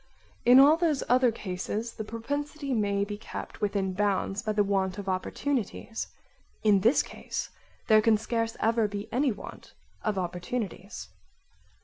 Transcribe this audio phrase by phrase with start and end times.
[0.45, 4.63] 3) In all those other cases the propensity may be kept within bounds by the
[4.63, 6.07] want of opportunities;
[6.63, 7.51] in this case
[7.85, 11.09] there can scarce ever be any want of opportunities.